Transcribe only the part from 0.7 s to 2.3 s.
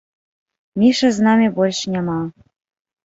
Мішы з намі больш няма.